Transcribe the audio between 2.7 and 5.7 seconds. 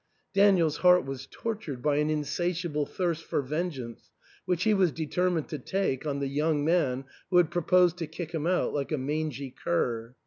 thirst for vengeance, which he was determined to